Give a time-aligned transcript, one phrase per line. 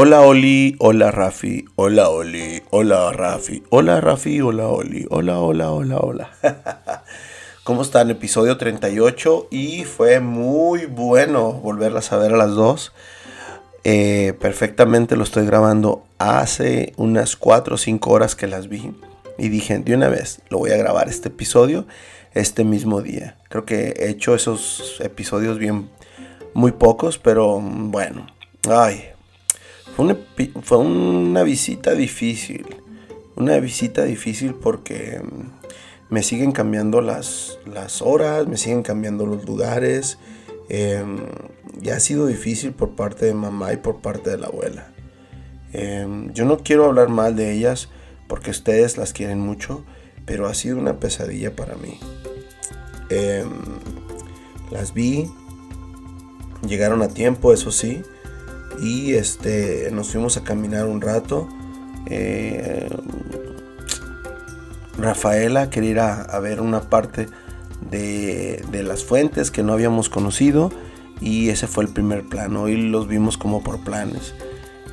[0.00, 5.96] Hola Oli, hola Rafi, hola Oli, hola Rafi, hola Rafi, hola Oli, hola, hola, hola,
[5.98, 6.30] hola.
[7.64, 8.08] ¿Cómo están?
[8.08, 12.92] Episodio 38 y fue muy bueno volverlas a ver a las dos.
[13.82, 18.94] Eh, perfectamente lo estoy grabando hace unas 4 o 5 horas que las vi
[19.36, 21.88] y dije de una vez lo voy a grabar este episodio
[22.34, 23.36] este mismo día.
[23.48, 25.90] Creo que he hecho esos episodios bien
[26.54, 28.28] muy pocos, pero bueno,
[28.70, 29.02] ay,
[30.62, 32.66] fue una, visita difícil.
[33.34, 39.44] Una visita difícil porque mm, me siguen cambiando las, las horas, me siguen cambiando los
[39.44, 40.18] lugares.
[40.68, 41.18] Em,
[41.82, 44.92] y ha sido difícil por parte de mamá y por parte de la abuela.
[45.72, 47.88] Em, yo no quiero hablar mal de ellas
[48.28, 49.84] porque ustedes las quieren mucho,
[50.26, 51.98] pero ha sido una pesadilla para mí.
[53.10, 53.50] Em,
[54.70, 55.28] las vi,
[56.66, 58.02] llegaron a tiempo, eso sí,
[58.80, 61.48] y este, nos fuimos a caminar un rato.
[62.06, 62.88] Eh,
[64.98, 67.28] Rafaela quería ir a, ver una parte
[67.90, 70.70] de, las fuentes que no habíamos conocido
[71.20, 72.62] y ese fue el primer plano.
[72.62, 74.34] Hoy los vimos como por planes.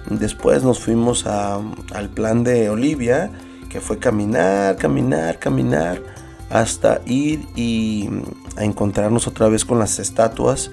[0.10, 3.32] Después nos fuimos al plan de Olivia,
[3.70, 6.02] que fue caminar, caminar, caminar,
[6.52, 8.10] hasta ir y
[8.56, 10.70] a encontrarnos otra vez con las estatuas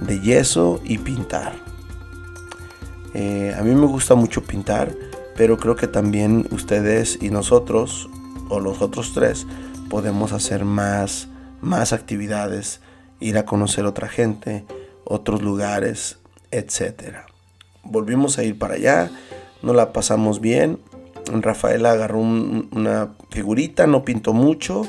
[0.00, 1.65] de yeso y pintar.
[3.14, 4.94] Eh, a mí me gusta mucho pintar,
[5.36, 8.08] pero creo que también ustedes y nosotros,
[8.48, 9.46] o los otros tres,
[9.88, 11.28] podemos hacer más,
[11.60, 12.80] más actividades,
[13.20, 14.64] ir a conocer otra gente,
[15.04, 16.18] otros lugares,
[16.50, 17.18] etc.
[17.84, 19.10] Volvimos a ir para allá,
[19.62, 20.78] nos la pasamos bien.
[21.32, 24.82] Rafaela agarró una figurita, no pintó mucho.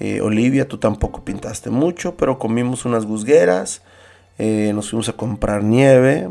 [0.00, 3.82] Eh, Olivia, tú tampoco pintaste mucho, pero comimos unas gusgueras.
[4.38, 6.28] Eh, nos fuimos a comprar nieve.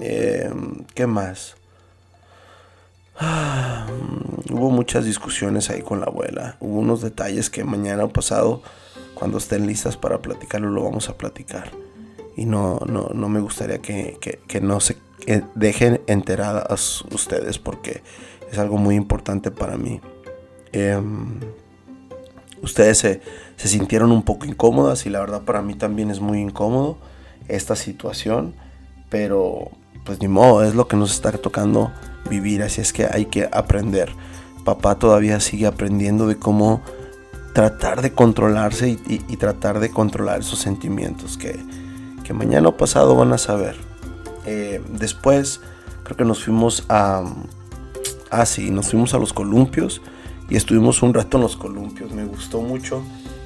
[0.00, 0.50] Eh,
[0.94, 1.56] ¿Qué más?
[4.50, 6.56] hubo muchas discusiones ahí con la abuela.
[6.60, 8.62] Hubo unos detalles que mañana o pasado,
[9.14, 11.70] cuando estén listas para platicarlo, lo vamos a platicar.
[12.36, 14.96] Y no, no, no me gustaría que, no se
[15.54, 18.02] dejen enteradas ustedes porque
[18.50, 20.00] es algo muy importante para mí.
[20.72, 21.40] Em,
[22.62, 23.20] ustedes se
[23.56, 26.98] sintieron un poco incómodas y la verdad para mí también es muy incómodo
[27.48, 28.54] esta situación.
[29.10, 29.70] Pero
[30.04, 31.92] pues ni modo, es lo que nos está tocando
[32.28, 34.12] vivir, así es que hay que aprender.
[34.64, 36.82] Papá todavía sigue aprendiendo de cómo
[37.52, 41.58] tratar de controlarse y, tratar de controlar esos sentimientos que,
[42.34, 43.74] mañana o pasado van a saber.
[44.44, 45.62] Eh, después
[46.04, 47.24] creo que nos fuimos a...
[48.30, 50.02] Ah, sí, nos fuimos a los columpios
[50.50, 52.12] y estuvimos un rato en los columpios.
[52.12, 53.02] Me gustó mucho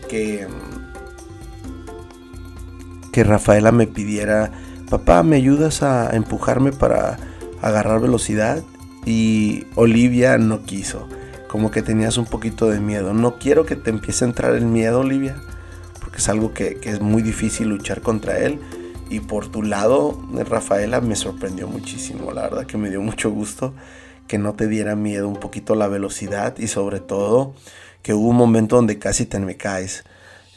[0.08, 0.48] que,
[3.12, 4.50] que Rafaela me pidiera
[4.92, 7.16] papá, ¿me ayudas a empujarme para
[7.62, 8.62] agarrar velocidad?
[9.06, 11.08] Y Olivia no quiso,
[11.48, 13.14] como que tenías un poquito de miedo.
[13.14, 15.40] No quiero que te empiece a entrar el miedo, Olivia,
[15.98, 18.60] porque es algo que, es muy difícil luchar contra él.
[19.08, 22.30] Y por tu lado, Rafaela, me sorprendió muchísimo.
[22.32, 23.72] La verdad que me dio mucho gusto
[24.28, 27.54] que no te diera miedo un poquito la velocidad y sobre todo
[28.02, 30.04] que hubo un momento donde casi te me caes.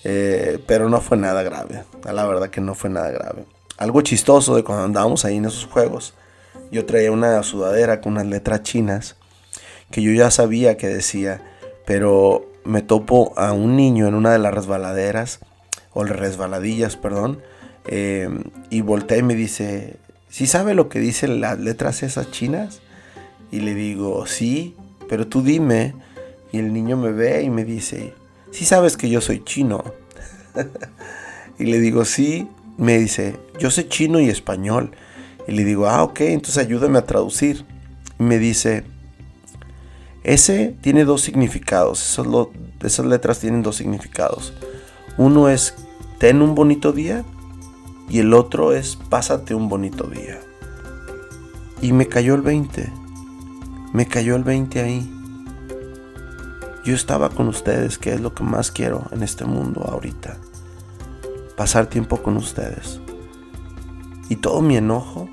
[0.04, 1.86] Eh, pero no fue nada grave.
[2.04, 3.46] La verdad que no fue nada grave
[3.78, 6.14] algo chistoso de cuando andábamos ahí en esos juegos.
[6.72, 9.16] Yo traía una sudadera con unas letras chinas
[9.92, 11.42] que yo ya sabía que decía,
[11.86, 15.40] pero me topo a un niño en una de las resbaladeras,
[15.94, 17.42] o resbaladillas, perdón,
[17.88, 18.30] eh,
[18.70, 19.98] y voltea y me dice,
[20.30, 22.82] ¿sí sabe lo que dicen las letras esas chinas?
[23.52, 24.76] Y le digo, sí,
[25.08, 25.96] pero tú dime.
[26.52, 28.14] Y el niño me ve y me dice,
[28.52, 29.84] sí sabes que yo soy chino.
[31.60, 34.92] y le digo, sí, me dice, yo sé chino y español.
[35.48, 37.66] Y le digo, ah, ok, entonces ayúdame a traducir.
[38.20, 38.84] Y me dice,
[40.24, 42.20] ese tiene dos significados,
[42.82, 44.54] esas letras tienen dos significados.
[45.18, 45.76] Uno es,
[46.18, 47.24] ten un bonito día,
[48.10, 50.40] y el otro es, pásate un bonito día.
[51.82, 52.92] Y me cayó el 20,
[53.94, 55.12] me cayó el 20 ahí.
[56.84, 60.38] Yo estaba con ustedes, que es lo que más quiero en este mundo ahorita
[61.56, 63.00] pasar tiempo con ustedes.
[64.30, 65.30] Y todo mi enojo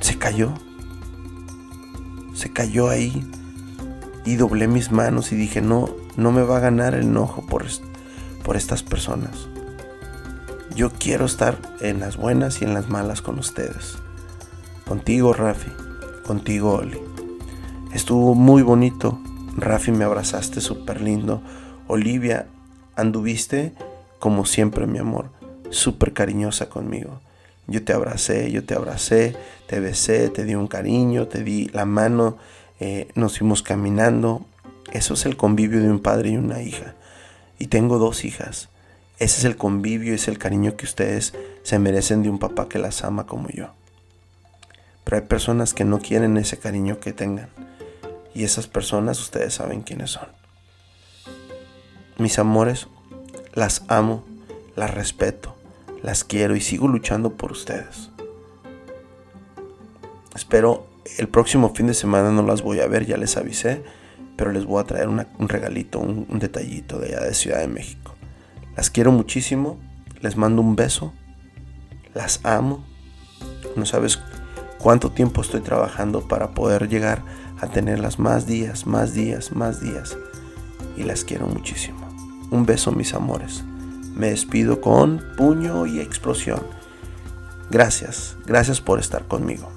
[0.00, 0.52] se cayó.
[2.34, 3.28] Se cayó ahí.
[4.24, 7.64] Y doblé mis manos y dije, no, no me va a ganar el enojo por,
[8.44, 9.48] por estas personas.
[10.74, 13.96] Yo quiero estar en las buenas y en las malas con ustedes.
[14.86, 15.70] Contigo, Rafi.
[16.26, 17.00] Contigo, Oli.
[17.94, 19.18] Estuvo muy bonito.
[19.56, 21.40] Rafi me abrazaste súper lindo.
[21.86, 22.46] Olivia
[22.96, 23.72] anduviste
[24.18, 25.30] como siempre, mi amor,
[25.70, 27.20] súper cariñosa conmigo.
[27.68, 31.84] Yo te abracé, yo te abracé, te besé, te di un cariño, te di la
[31.84, 32.38] mano,
[32.80, 34.46] eh, nos fuimos caminando.
[34.92, 36.94] Eso es el convivio de un padre y una hija.
[37.58, 38.68] Y tengo dos hijas.
[39.18, 42.78] Ese es el convivio, es el cariño que ustedes se merecen de un papá que
[42.78, 43.70] las ama como yo.
[45.04, 47.48] Pero hay personas que no quieren ese cariño que tengan.
[48.34, 50.45] Y esas personas ustedes saben quiénes son.
[52.18, 52.88] Mis amores,
[53.54, 54.24] las amo,
[54.74, 55.54] las respeto,
[56.02, 58.10] las quiero y sigo luchando por ustedes.
[60.34, 60.86] Espero
[61.18, 63.82] el próximo fin de semana no las voy a ver, ya les avisé,
[64.36, 67.68] pero les voy a traer un regalito, un, un detallito de allá de Ciudad de
[67.68, 68.14] México.
[68.76, 69.78] Las quiero muchísimo,
[70.20, 71.12] les mando un beso,
[72.14, 72.84] las amo.
[73.76, 74.18] No sabes
[74.78, 77.22] cuánto tiempo estoy trabajando para poder llegar
[77.60, 80.16] a tenerlas más días, más días, más días.
[80.96, 82.05] Y las quiero muchísimo.
[82.50, 83.64] Un beso mis amores.
[84.14, 86.62] Me despido con puño y explosión.
[87.70, 89.75] Gracias, gracias por estar conmigo.